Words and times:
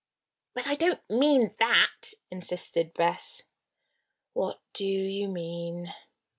"But 0.55 0.65
I 0.65 0.73
don't 0.73 0.99
mean 1.11 1.53
that," 1.59 2.13
insisted 2.31 2.91
Bess. 2.95 3.43
"What 4.33 4.59
do 4.73 4.83
you 4.83 5.27
mean?" 5.27 5.93